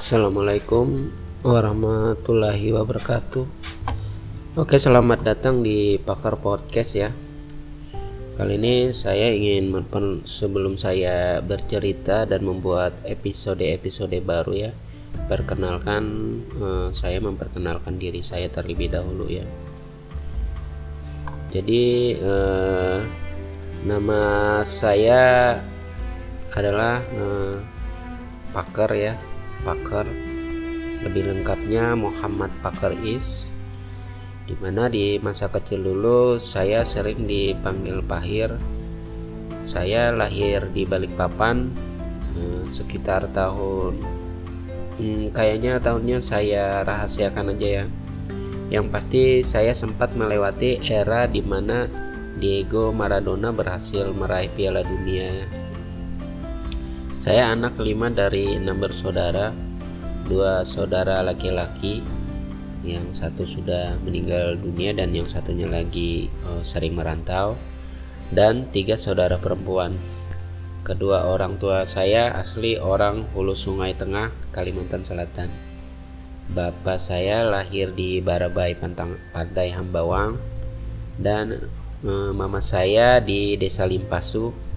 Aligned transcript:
Assalamualaikum 0.00 1.12
warahmatullahi 1.44 2.72
wabarakatuh. 2.72 3.44
Oke, 4.56 4.80
selamat 4.80 5.20
datang 5.20 5.60
di 5.60 6.00
Pakar 6.00 6.40
Podcast 6.40 6.96
ya. 6.96 7.12
Kali 8.32 8.56
ini 8.56 8.96
saya 8.96 9.28
ingin 9.28 9.68
sebelum 10.24 10.80
saya 10.80 11.44
bercerita 11.44 12.24
dan 12.24 12.48
membuat 12.48 12.96
episode-episode 13.04 14.16
baru 14.24 14.72
ya. 14.72 14.72
Perkenalkan 15.28 16.04
eh, 16.48 16.88
saya 16.96 17.20
memperkenalkan 17.20 18.00
diri 18.00 18.24
saya 18.24 18.48
terlebih 18.48 18.96
dahulu 18.96 19.28
ya. 19.28 19.44
Jadi 21.52 22.16
eh, 22.16 22.98
nama 23.84 24.20
saya 24.64 25.60
adalah 26.56 27.04
eh, 27.04 27.60
Pakar 28.56 28.96
ya 28.96 29.29
Pakar 29.62 30.08
lebih 31.00 31.28
lengkapnya 31.28 31.96
Muhammad 31.96 32.52
Pakar 32.60 32.92
Is 32.92 33.48
di 34.44 34.58
mana 34.58 34.90
di 34.90 35.16
masa 35.22 35.46
kecil 35.46 35.86
dulu 35.86 36.36
saya 36.36 36.82
sering 36.82 37.24
dipanggil 37.24 38.02
Pahir 38.02 38.50
saya 39.64 40.10
lahir 40.10 40.66
di 40.74 40.82
Balikpapan 40.82 41.70
eh, 42.34 42.64
sekitar 42.74 43.30
tahun 43.30 43.94
hmm, 45.00 45.32
kayaknya 45.32 45.80
tahunnya 45.80 46.18
saya 46.20 46.84
rahasiakan 46.84 47.56
aja 47.56 47.68
ya. 47.82 47.84
Yang 48.70 48.86
pasti 48.94 49.24
saya 49.42 49.74
sempat 49.74 50.14
melewati 50.14 50.78
era 50.86 51.26
di 51.26 51.42
mana 51.42 51.90
Diego 52.38 52.94
Maradona 52.94 53.50
berhasil 53.50 54.14
meraih 54.14 54.46
piala 54.54 54.86
dunia 54.86 55.42
saya 57.20 57.52
anak 57.52 57.76
kelima 57.76 58.08
dari 58.08 58.56
enam 58.56 58.80
bersaudara, 58.80 59.52
dua 60.24 60.64
saudara 60.64 61.20
laki-laki, 61.20 62.00
yang 62.80 63.12
satu 63.12 63.44
sudah 63.44 63.92
meninggal 64.00 64.56
dunia 64.56 64.96
dan 64.96 65.12
yang 65.12 65.28
satunya 65.28 65.68
lagi 65.68 66.32
oh, 66.48 66.64
sering 66.64 66.96
merantau, 66.96 67.60
dan 68.32 68.64
tiga 68.72 68.96
saudara 68.96 69.36
perempuan. 69.36 69.92
Kedua 70.80 71.28
orang 71.28 71.60
tua 71.60 71.84
saya 71.84 72.32
asli 72.40 72.80
orang 72.80 73.28
Hulu 73.36 73.52
Sungai 73.52 73.92
Tengah, 73.92 74.32
Kalimantan 74.56 75.04
Selatan. 75.04 75.52
Bapak 76.56 76.96
saya 76.96 77.44
lahir 77.44 77.92
di 77.92 78.24
Barabai 78.24 78.72
Pantang, 78.80 79.20
Pantai 79.36 79.76
Hambawang 79.76 80.40
dan 81.20 81.68
eh, 82.00 82.32
mama 82.32 82.64
saya 82.64 83.20
di 83.20 83.60
Desa 83.60 83.84
Limpasu, 83.84 84.69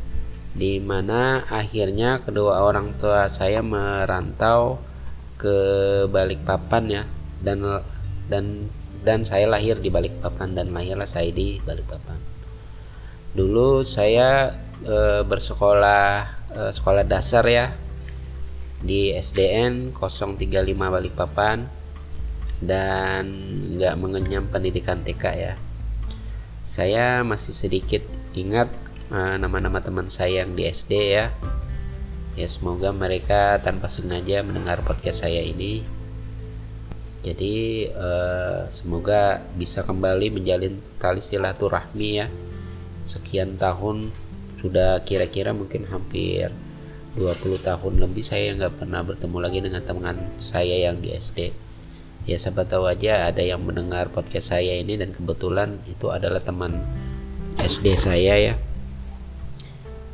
di 0.54 0.78
mana 0.78 1.42
akhirnya 1.50 2.22
kedua 2.22 2.62
orang 2.62 2.94
tua 3.02 3.26
saya 3.26 3.66
merantau 3.66 4.78
ke 5.42 5.58
Balikpapan 6.14 6.84
ya 6.88 7.04
dan 7.42 7.82
dan 8.30 8.70
dan 9.04 9.26
saya 9.28 9.50
lahir 9.50 9.82
di 9.82 9.90
Balikpapan 9.90 10.56
dan 10.56 10.72
lahirlah 10.72 11.10
saya 11.10 11.34
di 11.34 11.60
Balikpapan. 11.60 12.16
Dulu 13.34 13.82
saya 13.84 14.54
e, 14.86 15.26
bersekolah 15.26 16.08
e, 16.54 16.62
sekolah 16.72 17.04
dasar 17.04 17.44
ya 17.50 17.74
di 18.80 19.12
SDN 19.12 19.92
035 19.92 20.40
Balikpapan 20.78 21.68
dan 22.64 23.24
nggak 23.76 23.96
mengenyam 24.00 24.48
pendidikan 24.48 25.04
TK 25.04 25.24
ya. 25.36 25.54
Saya 26.64 27.28
masih 27.28 27.52
sedikit 27.52 28.06
ingat 28.32 28.72
nama-nama 29.14 29.78
teman 29.78 30.10
saya 30.10 30.42
yang 30.42 30.58
di 30.58 30.66
SD 30.66 30.92
ya. 31.14 31.30
Ya 32.34 32.48
semoga 32.50 32.90
mereka 32.90 33.62
tanpa 33.62 33.86
sengaja 33.86 34.42
mendengar 34.42 34.82
podcast 34.82 35.22
saya 35.22 35.46
ini. 35.46 35.86
Jadi 37.22 37.88
uh, 37.94 38.66
semoga 38.68 39.46
bisa 39.54 39.86
kembali 39.86 40.34
menjalin 40.34 40.82
tali 40.98 41.22
silaturahmi 41.22 42.10
ya. 42.18 42.28
Sekian 43.06 43.56
tahun 43.62 44.10
sudah 44.58 45.06
kira-kira 45.06 45.54
mungkin 45.54 45.86
hampir 45.86 46.50
20 47.14 47.62
tahun 47.62 47.94
lebih 48.02 48.26
saya 48.26 48.58
nggak 48.58 48.82
pernah 48.82 49.06
bertemu 49.06 49.38
lagi 49.38 49.60
dengan 49.62 49.84
teman 49.86 50.18
saya 50.42 50.90
yang 50.90 50.98
di 50.98 51.14
SD 51.14 51.54
ya 52.24 52.40
siapa 52.40 52.64
tahu 52.64 52.88
aja 52.88 53.28
ada 53.28 53.44
yang 53.44 53.62
mendengar 53.62 54.08
podcast 54.08 54.56
saya 54.56 54.80
ini 54.80 54.96
dan 54.96 55.12
kebetulan 55.12 55.78
itu 55.86 56.08
adalah 56.10 56.40
teman 56.40 56.80
SD 57.60 57.94
saya 58.00 58.34
ya 58.40 58.54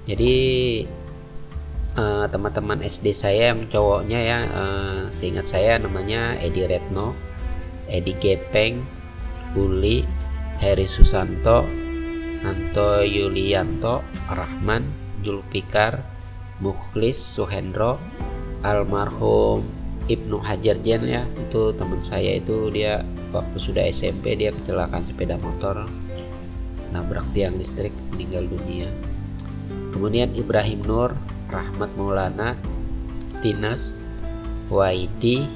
jadi 0.09 0.35
uh, 1.93 2.25
teman-teman 2.33 2.81
SD 2.81 3.13
saya 3.13 3.53
yang 3.53 3.69
cowoknya 3.69 4.19
ya 4.25 4.39
uh, 4.49 5.01
seingat 5.13 5.45
saya 5.45 5.77
namanya 5.77 6.33
Edi 6.41 6.65
Retno 6.65 7.13
Edi 7.85 8.17
Gepeng 8.17 8.81
Uli 9.53 10.01
Heri 10.57 10.89
Susanto 10.89 11.61
Anto 12.41 13.05
Yulianto 13.05 14.01
Rahman 14.33 14.81
Julpikar 15.21 16.01
Mukhlis 16.57 17.21
Suhendro 17.21 18.01
almarhum 18.65 19.61
Ibnu 20.09 20.41
Hajar 20.41 20.81
Jen 20.81 21.05
ya. 21.05 21.23
Itu 21.37 21.69
teman 21.77 22.01
saya 22.01 22.41
itu 22.41 22.73
dia 22.73 23.05
waktu 23.29 23.61
sudah 23.61 23.85
SMP 23.85 24.33
dia 24.33 24.49
kecelakaan 24.49 25.05
sepeda 25.05 25.37
motor 25.37 25.85
nabrak 26.89 27.27
tiang 27.37 27.61
listrik 27.61 27.93
meninggal 28.09 28.49
dunia 28.49 28.89
kemudian 29.91 30.31
Ibrahim 30.37 30.81
Nur 30.85 31.11
Rahmat 31.49 31.89
Maulana 31.97 32.53
Tinas 33.41 34.05
Waidi. 34.69 35.49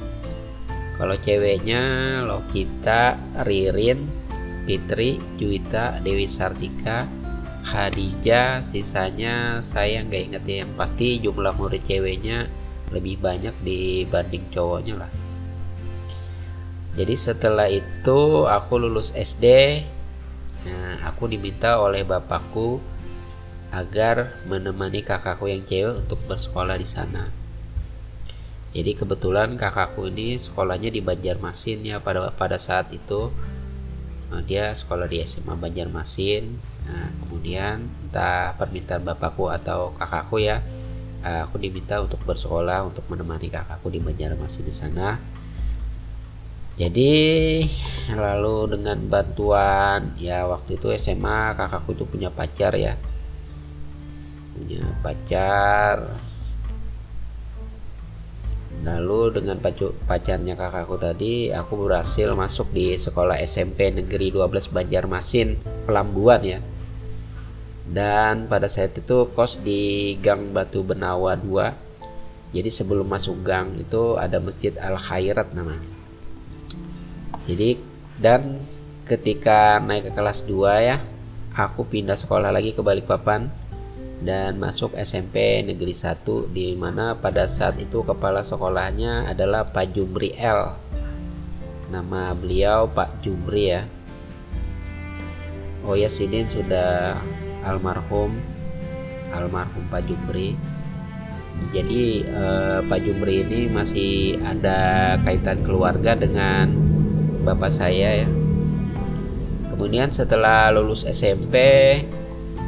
Kalau 0.97 1.17
ceweknya 1.17 1.81
Lokita 2.25 3.17
Ririn 3.45 4.05
Fitri 4.63 5.17
Juwita 5.41 5.99
Dewi 6.05 6.29
Sartika 6.29 7.09
Khadijah 7.63 8.59
sisanya 8.59 9.63
saya 9.63 10.03
nggak 10.03 10.23
inget 10.31 10.43
ya. 10.45 10.55
Yang 10.65 10.71
pasti 10.75 11.07
jumlah 11.23 11.55
murid 11.55 11.83
ceweknya 11.87 12.45
lebih 12.91 13.17
banyak 13.23 13.55
dibanding 13.63 14.43
cowoknya 14.51 15.05
lah. 15.05 15.11
Jadi 16.93 17.15
setelah 17.17 17.65
itu 17.71 18.45
aku 18.45 18.73
lulus 18.77 19.15
SD 19.17 19.45
nah 20.63 21.11
aku 21.11 21.27
diminta 21.27 21.75
oleh 21.75 22.07
bapakku 22.07 22.79
agar 23.73 24.37
menemani 24.45 25.01
kakakku 25.01 25.49
yang 25.49 25.65
cewek 25.65 26.05
untuk 26.05 26.21
bersekolah 26.29 26.77
di 26.77 26.85
sana. 26.85 27.25
Jadi 28.73 28.93
kebetulan 28.93 29.57
kakakku 29.57 30.05
ini 30.09 30.37
sekolahnya 30.37 30.93
di 30.93 31.01
Banjarmasin 31.01 31.81
ya 31.81 31.97
pada 31.97 32.29
pada 32.33 32.61
saat 32.61 32.93
itu 32.93 33.33
eh, 34.29 34.41
dia 34.45 34.69
sekolah 34.69 35.09
di 35.09 35.25
SMA 35.25 35.57
Banjarmasin. 35.57 36.53
Nah, 36.85 37.09
kemudian 37.25 37.89
entah 38.09 38.53
permintaan 38.61 39.01
bapakku 39.01 39.49
atau 39.49 39.97
kakakku 39.97 40.37
ya, 40.37 40.61
eh, 41.25 41.41
aku 41.41 41.57
diminta 41.57 41.97
untuk 41.97 42.21
bersekolah 42.29 42.85
untuk 42.85 43.09
menemani 43.09 43.49
kakakku 43.49 43.89
di 43.89 43.97
Banjarmasin 43.97 44.65
di 44.69 44.73
sana. 44.73 45.17
Jadi 46.73 47.13
lalu 48.09 48.73
dengan 48.73 48.97
bantuan 49.05 50.17
ya 50.17 50.49
waktu 50.49 50.81
itu 50.81 50.89
SMA 50.97 51.53
kakakku 51.53 51.93
itu 51.93 52.05
punya 52.09 52.33
pacar 52.33 52.73
ya 52.73 52.97
punya 54.53 54.85
pacar. 55.01 56.13
Lalu 58.83 59.39
dengan 59.39 59.57
pacarnya 60.05 60.59
kakakku 60.59 60.99
tadi 60.99 61.49
aku 61.49 61.87
berhasil 61.87 62.35
masuk 62.35 62.69
di 62.75 62.99
sekolah 62.99 63.39
SMP 63.39 63.89
Negeri 63.89 64.33
12 64.33 64.69
Banjarmasin 64.69 65.55
Pelambuan 65.87 66.41
ya. 66.43 66.59
Dan 67.83 68.47
pada 68.47 68.67
saat 68.71 68.95
itu 68.95 69.27
kos 69.33 69.59
di 69.59 70.15
Gang 70.19 70.51
Batu 70.55 70.83
Benawa 70.83 71.35
2 71.35 71.83
jadi 72.53 72.69
sebelum 72.69 73.09
masuk 73.09 73.41
gang 73.41 73.73
itu 73.81 74.13
ada 74.13 74.37
Masjid 74.37 74.77
Al 74.77 74.93
Khairat 75.01 75.57
namanya. 75.57 75.89
Jadi 77.49 77.81
dan 78.21 78.61
ketika 79.09 79.81
naik 79.81 80.07
ke 80.07 80.11
kelas 80.13 80.45
2 80.45 80.85
ya 80.85 81.01
aku 81.57 81.81
pindah 81.89 82.13
sekolah 82.13 82.53
lagi 82.53 82.77
ke 82.77 82.79
Balikpapan 82.85 83.49
dan 84.23 84.55
masuk 84.55 84.95
SMP 84.95 85.59
Negeri 85.67 85.91
1 85.91 86.55
di 86.55 86.73
mana 86.79 87.11
pada 87.19 87.43
saat 87.43 87.75
itu 87.75 88.01
kepala 88.07 88.39
sekolahnya 88.39 89.27
adalah 89.27 89.67
Pak 89.67 89.91
Jumri 89.91 90.31
L. 90.39 90.79
Nama 91.91 92.31
beliau 92.31 92.87
Pak 92.87 93.19
Jumri 93.19 93.75
ya. 93.75 93.83
Oh 95.83 95.99
ya 95.99 96.07
Sidin 96.07 96.47
sudah 96.47 97.19
almarhum 97.67 98.39
almarhum 99.35 99.83
Pak 99.91 100.07
Jumri. 100.07 100.55
Jadi 101.75 102.23
eh, 102.23 102.79
Pak 102.87 102.99
Jumri 103.03 103.43
ini 103.43 103.67
masih 103.67 104.39
ada 104.47 105.13
kaitan 105.27 105.59
keluarga 105.67 106.15
dengan 106.15 106.71
bapak 107.43 107.69
saya 107.75 108.23
ya. 108.23 108.29
Kemudian 109.75 110.15
setelah 110.15 110.71
lulus 110.71 111.03
SMP 111.03 111.59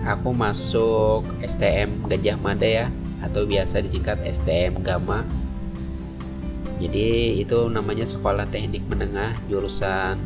aku 0.06 0.31
masuk 0.31 1.25
STM 1.42 2.06
Gajah 2.06 2.38
Mada 2.38 2.69
ya 2.69 2.88
atau 3.25 3.44
biasa 3.44 3.81
disingkat 3.81 4.22
STM 4.22 4.86
Gama. 4.86 5.25
Jadi 6.78 7.42
itu 7.42 7.72
namanya 7.72 8.06
sekolah 8.06 8.46
teknik 8.54 8.86
menengah 8.92 9.34
jurusan 9.50 10.22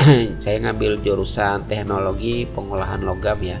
saya 0.42 0.56
ngambil 0.64 0.98
jurusan 1.04 1.62
teknologi 1.70 2.48
pengolahan 2.50 3.04
logam 3.04 3.38
ya. 3.44 3.60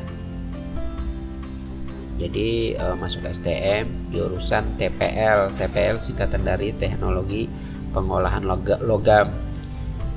Jadi 2.20 2.76
uh, 2.76 2.96
masuk 3.00 3.24
STM 3.24 3.88
jurusan 4.12 4.76
TPL 4.76 5.52
TPL 5.56 5.96
singkatan 6.00 6.44
dari 6.44 6.72
teknologi 6.76 7.48
pengolahan 7.96 8.44
logam 8.84 9.32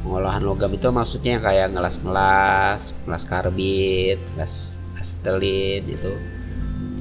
pengolahan 0.04 0.44
logam 0.44 0.72
itu 0.76 0.92
maksudnya 0.92 1.40
kayak 1.40 1.72
ngelas-ngelas 1.74 2.92
ngelas 3.08 3.24
karbit 3.24 4.20
ngelas 4.36 4.78
astelin 5.00 5.84
itu 5.88 6.14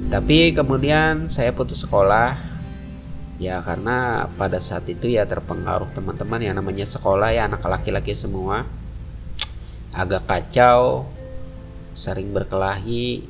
tapi 0.07 0.55
kemudian 0.55 1.27
saya 1.27 1.51
putus 1.51 1.83
sekolah 1.83 2.53
ya 3.41 3.59
karena 3.65 4.29
pada 4.37 4.61
saat 4.61 4.85
itu 4.89 5.09
ya 5.09 5.25
terpengaruh 5.25 5.89
teman-teman 5.91 6.39
yang 6.39 6.55
namanya 6.55 6.85
sekolah 6.85 7.33
ya 7.33 7.49
anak 7.49 7.65
laki-laki 7.65 8.13
semua. 8.13 8.63
Agak 9.93 10.25
kacau 10.25 11.05
sering 11.93 12.33
berkelahi 12.33 13.25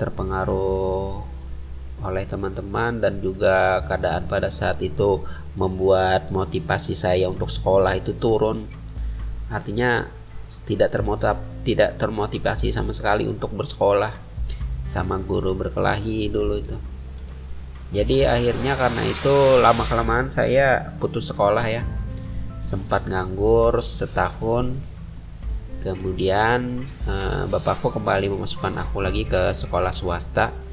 terpengaruh 0.00 1.20
oleh 2.00 2.24
teman-teman 2.24 2.96
dan 2.96 3.20
juga 3.20 3.84
keadaan 3.84 4.24
pada 4.24 4.48
saat 4.48 4.80
itu 4.80 5.20
membuat 5.58 6.30
motivasi 6.30 6.94
saya 6.94 7.26
untuk 7.26 7.50
sekolah 7.50 7.98
itu 7.98 8.14
turun. 8.14 8.66
Artinya 9.50 10.06
tidak 10.66 10.94
termotiv 10.94 11.38
tidak 11.66 11.98
termotivasi 11.98 12.70
sama 12.70 12.94
sekali 12.94 13.26
untuk 13.26 13.50
bersekolah 13.52 14.14
sama 14.86 15.18
guru 15.18 15.54
berkelahi 15.58 16.30
dulu 16.30 16.54
itu. 16.58 16.78
Jadi 17.90 18.22
akhirnya 18.22 18.78
karena 18.78 19.02
itu 19.02 19.34
lama 19.58 19.82
kelamaan 19.82 20.30
saya 20.30 20.94
putus 21.02 21.26
sekolah 21.30 21.66
ya. 21.66 21.82
Sempat 22.62 23.10
nganggur 23.10 23.82
setahun. 23.82 24.78
Kemudian 25.82 26.86
eh, 27.08 27.42
bapakku 27.50 27.90
kembali 27.90 28.30
memasukkan 28.30 28.78
aku 28.86 29.02
lagi 29.02 29.26
ke 29.26 29.50
sekolah 29.50 29.90
swasta 29.90 30.69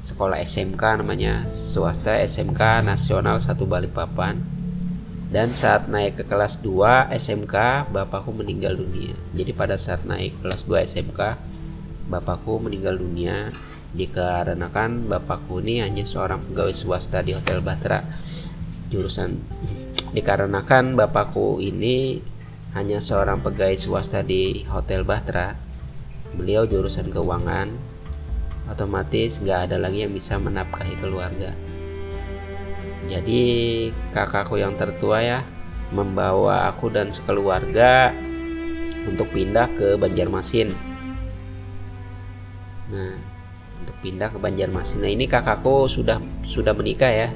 sekolah 0.00 0.40
SMK 0.40 1.04
namanya 1.04 1.44
swasta 1.48 2.16
SMK 2.24 2.84
Nasional 2.84 3.36
1 3.36 3.52
Balikpapan. 3.68 4.40
Dan 5.30 5.54
saat 5.54 5.86
naik 5.86 6.18
ke 6.18 6.24
kelas 6.26 6.58
2 6.58 7.14
SMK 7.14 7.86
bapakku 7.94 8.34
meninggal 8.34 8.74
dunia. 8.74 9.14
Jadi 9.30 9.54
pada 9.54 9.78
saat 9.78 10.02
naik 10.02 10.34
kelas 10.42 10.66
2 10.66 10.82
SMK 10.82 11.20
bapakku 12.10 12.58
meninggal 12.58 12.98
dunia. 12.98 13.54
Dikarenakan 13.94 15.06
bapakku 15.06 15.62
ini 15.62 15.86
hanya 15.86 16.02
seorang 16.02 16.42
pegawai 16.50 16.74
swasta 16.74 17.22
di 17.22 17.36
Hotel 17.38 17.62
Batra 17.62 18.02
jurusan. 18.90 19.38
Dikarenakan 20.16 20.98
bapakku 20.98 21.62
ini 21.62 22.18
hanya 22.74 22.98
seorang 22.98 23.38
pegawai 23.38 23.78
swasta 23.78 24.26
di 24.26 24.66
Hotel 24.66 25.06
Batra 25.06 25.54
beliau 26.34 26.66
jurusan 26.66 27.10
keuangan 27.10 27.89
otomatis 28.68 29.40
nggak 29.40 29.70
ada 29.70 29.76
lagi 29.80 30.04
yang 30.04 30.12
bisa 30.12 30.36
menafkahi 30.36 30.98
keluarga 31.00 31.56
jadi 33.08 33.42
kakakku 34.12 34.60
yang 34.60 34.76
tertua 34.76 35.24
ya 35.24 35.40
membawa 35.90 36.70
aku 36.70 36.90
dan 36.90 37.10
sekeluarga 37.10 38.14
untuk 39.06 39.26
pindah 39.34 39.66
ke 39.74 39.98
Banjarmasin. 39.98 40.70
Nah, 42.90 43.18
untuk 43.82 43.96
pindah 44.02 44.30
ke 44.30 44.38
Banjarmasin. 44.38 45.02
Nah, 45.02 45.10
ini 45.10 45.26
kakakku 45.26 45.90
sudah 45.90 46.22
sudah 46.46 46.70
menikah 46.74 47.10
ya. 47.10 47.28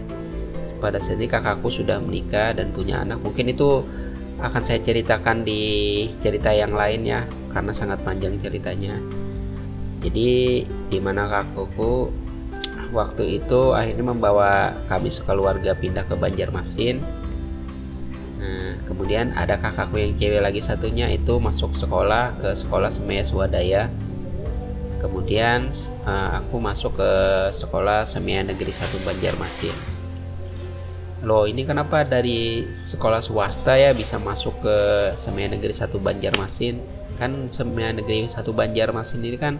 Pada 0.78 1.00
saat 1.00 1.18
ini 1.18 1.30
kakakku 1.30 1.72
sudah 1.72 1.98
menikah 1.98 2.54
dan 2.54 2.70
punya 2.70 3.02
anak. 3.02 3.18
Mungkin 3.24 3.50
itu 3.50 3.82
akan 4.38 4.62
saya 4.62 4.82
ceritakan 4.84 5.46
di 5.46 5.62
cerita 6.20 6.52
yang 6.52 6.76
lain 6.76 7.06
ya, 7.08 7.24
karena 7.50 7.72
sangat 7.72 8.02
panjang 8.04 8.36
ceritanya. 8.38 9.00
Jadi 10.04 10.68
di 10.92 10.98
mana 11.00 11.24
kakakku 11.24 12.12
waktu 12.92 13.40
itu 13.40 13.72
akhirnya 13.72 14.04
membawa 14.04 14.76
kami 14.86 15.08
sekeluarga 15.08 15.72
pindah 15.72 16.04
ke 16.04 16.14
Banjarmasin. 16.14 17.00
Nah, 18.36 18.76
kemudian 18.84 19.32
ada 19.32 19.56
kakakku 19.56 19.96
yang 19.96 20.12
cewek 20.20 20.44
lagi 20.44 20.60
satunya 20.60 21.08
itu 21.08 21.40
masuk 21.40 21.72
sekolah 21.72 22.36
ke 22.36 22.52
sekolah 22.52 22.92
Semaya 22.92 23.24
Swadaya. 23.24 23.82
Kemudian 25.00 25.72
uh, 26.04 26.40
aku 26.40 26.60
masuk 26.60 27.00
ke 27.00 27.12
sekolah 27.52 28.04
Semaya 28.04 28.44
Negeri 28.44 28.72
1 28.72 28.88
Banjarmasin. 29.08 29.72
Loh 31.24 31.48
ini 31.48 31.64
kenapa 31.64 32.04
dari 32.04 32.68
sekolah 32.68 33.24
swasta 33.24 33.80
ya 33.80 33.96
bisa 33.96 34.20
masuk 34.20 34.52
ke 34.60 34.76
Semaya 35.16 35.48
Negeri 35.48 35.72
1 35.72 35.88
Banjarmasin? 35.96 36.84
Kan 37.16 37.48
Semaya 37.48 37.96
Negeri 37.96 38.28
1 38.28 38.44
Banjarmasin 38.44 39.24
ini 39.24 39.40
kan 39.40 39.56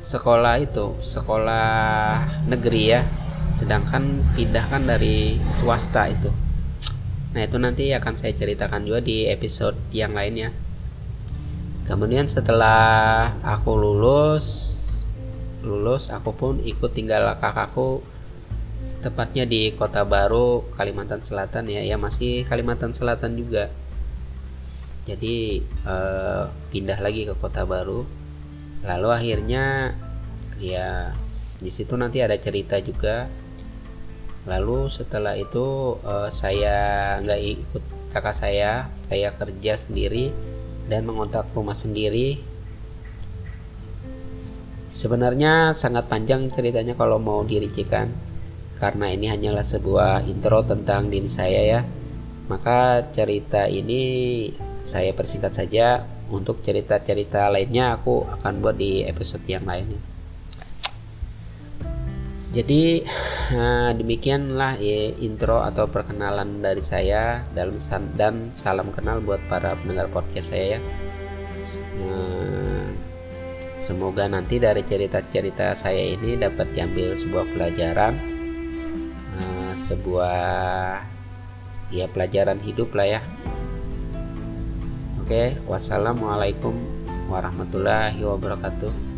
sekolah 0.00 0.58
itu 0.64 0.96
sekolah 1.04 2.44
negeri 2.48 2.82
ya. 2.96 3.04
Sedangkan 3.54 4.24
pindahkan 4.34 4.88
dari 4.88 5.36
swasta 5.44 6.08
itu. 6.08 6.32
Nah 7.36 7.40
itu 7.44 7.56
nanti 7.60 7.92
akan 7.92 8.16
saya 8.16 8.32
ceritakan 8.34 8.88
juga 8.88 9.04
di 9.04 9.28
episode 9.28 9.76
yang 9.92 10.16
lainnya 10.16 10.50
kemudian 11.90 12.30
setelah 12.30 13.34
aku 13.42 13.74
lulus 13.74 14.46
lulus 15.66 16.06
aku 16.06 16.30
pun 16.30 16.54
ikut 16.62 16.94
tinggal 16.94 17.34
kakakku 17.42 17.98
tepatnya 19.02 19.42
di 19.42 19.74
kota 19.74 20.06
baru 20.06 20.62
Kalimantan 20.78 21.24
Selatan 21.26 21.66
ya. 21.66 21.82
Ya 21.82 21.96
masih 21.96 22.44
Kalimantan 22.46 22.92
Selatan 22.92 23.34
juga. 23.34 23.72
Jadi 25.08 25.64
eh, 25.64 26.44
pindah 26.70 27.00
lagi 27.02 27.26
ke 27.26 27.34
kota 27.34 27.66
baru 27.66 28.06
lalu 28.80 29.08
akhirnya 29.12 29.92
ya 30.56 31.12
di 31.60 31.68
situ 31.68 31.92
nanti 31.96 32.24
ada 32.24 32.36
cerita 32.40 32.80
juga. 32.80 33.28
Lalu 34.48 34.88
setelah 34.88 35.36
itu 35.36 36.00
uh, 36.00 36.32
saya 36.32 37.16
nggak 37.20 37.40
ikut 37.44 37.84
kakak 38.10 38.32
saya 38.32 38.88
saya 39.04 39.36
kerja 39.36 39.76
sendiri 39.76 40.32
dan 40.88 41.04
mengontak 41.04 41.44
rumah 41.52 41.76
sendiri. 41.76 42.40
Sebenarnya 44.90 45.76
sangat 45.76 46.10
panjang 46.10 46.50
ceritanya 46.50 46.96
kalau 46.98 47.20
mau 47.20 47.44
dirincikan 47.46 48.10
karena 48.80 49.12
ini 49.12 49.28
hanyalah 49.28 49.62
sebuah 49.62 50.24
intro 50.24 50.64
tentang 50.64 51.12
diri 51.12 51.28
saya 51.28 51.60
ya. 51.60 51.80
Maka 52.48 53.06
cerita 53.12 53.68
ini 53.68 54.48
saya 54.82 55.12
persingkat 55.12 55.52
saja 55.52 56.02
untuk 56.30 56.62
cerita-cerita 56.62 57.50
lainnya 57.50 57.98
aku 57.98 58.24
akan 58.40 58.62
buat 58.62 58.78
di 58.78 59.02
episode 59.02 59.42
yang 59.50 59.66
lainnya. 59.66 59.98
Jadi 62.50 63.06
nah, 63.54 63.94
demikianlah 63.94 64.82
ya, 64.82 65.14
intro 65.22 65.62
atau 65.62 65.86
perkenalan 65.86 66.58
dari 66.58 66.82
saya. 66.82 67.46
Dalam 67.54 67.78
dan 68.18 68.50
salam 68.58 68.90
kenal 68.90 69.22
buat 69.22 69.38
para 69.46 69.78
pendengar 69.78 70.10
podcast 70.10 70.50
saya 70.50 70.78
ya. 70.78 70.80
Nah, 72.02 72.90
semoga 73.78 74.26
nanti 74.26 74.58
dari 74.58 74.82
cerita-cerita 74.82 75.78
saya 75.78 76.18
ini 76.18 76.34
dapat 76.34 76.74
diambil 76.74 77.14
sebuah 77.14 77.46
pelajaran, 77.54 78.18
nah, 79.38 79.70
sebuah 79.70 80.40
ya 81.90 82.06
pelajaran 82.10 82.58
hidup 82.62 82.94
lah 82.94 83.18
ya 83.18 83.20
Oke, 85.30 85.54
wassalamualaikum 85.70 86.74
warahmatullahi 87.30 88.18
wabarakatuh. 88.18 89.09